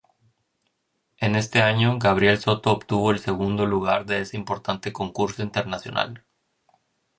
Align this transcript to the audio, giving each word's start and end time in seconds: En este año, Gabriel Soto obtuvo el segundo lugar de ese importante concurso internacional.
En 1.17 1.35
este 1.35 1.61
año, 1.61 1.99
Gabriel 1.99 2.39
Soto 2.39 2.71
obtuvo 2.71 3.11
el 3.11 3.19
segundo 3.19 3.67
lugar 3.67 4.07
de 4.07 4.21
ese 4.21 4.35
importante 4.35 4.91
concurso 4.91 5.43
internacional. 5.43 6.25